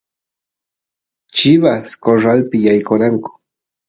[1.35, 3.31] chivas corralpi yaykoranku